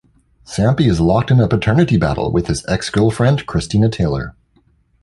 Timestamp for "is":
0.89-0.99